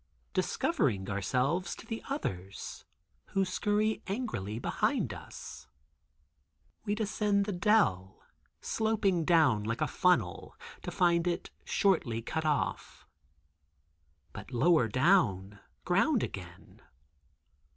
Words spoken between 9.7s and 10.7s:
a funnel,